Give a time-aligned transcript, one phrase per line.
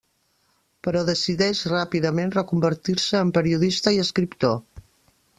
[0.85, 4.57] Però decideix ràpidament reconvertir-se en periodista i escriptor.